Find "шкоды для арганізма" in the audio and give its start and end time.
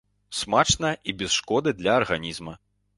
1.39-2.61